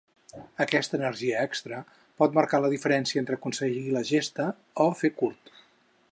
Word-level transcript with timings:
Aquesta 0.63 0.95
energia 0.99 1.43
extra 1.47 1.81
pot 2.23 2.33
marcar 2.37 2.59
la 2.65 2.71
diferència 2.75 3.23
entre 3.25 3.39
aconseguir 3.39 3.85
la 3.99 4.05
gesta 4.13 4.47
o 4.87 4.89
fer 5.03 5.13
curt. 5.21 5.53